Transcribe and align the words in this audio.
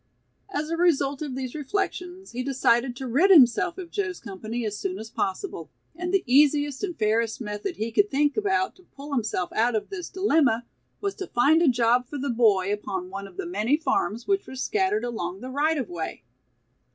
As 0.49 0.71
a 0.71 0.77
result 0.77 1.21
of 1.21 1.35
these 1.35 1.53
reflections 1.53 2.31
he 2.31 2.41
decided 2.41 2.95
to 2.95 3.05
rid 3.07 3.29
himself 3.29 3.77
of 3.77 3.91
Joe's 3.91 4.19
company 4.19 4.65
as 4.65 4.75
soon 4.75 4.97
as 4.97 5.11
possible, 5.11 5.69
and 5.95 6.11
the 6.11 6.23
easiest 6.25 6.83
and 6.83 6.97
fairest 6.97 7.39
method 7.39 7.75
he 7.75 7.91
could 7.91 8.09
think 8.09 8.35
about 8.35 8.75
to 8.77 8.83
pull 8.95 9.13
himself 9.13 9.53
out 9.53 9.75
of 9.75 9.91
this 9.91 10.09
dilemma 10.09 10.65
was 11.01 11.13
to 11.17 11.27
find 11.27 11.61
a 11.61 11.67
job 11.67 12.07
for 12.07 12.17
the 12.17 12.31
boy 12.31 12.73
upon 12.73 13.11
one 13.11 13.27
of 13.27 13.37
the 13.37 13.45
many 13.45 13.77
farms 13.77 14.27
which 14.27 14.47
were 14.47 14.55
scattered 14.55 15.03
along 15.03 15.39
the 15.39 15.51
right 15.51 15.77
of 15.77 15.87
way. 15.87 16.23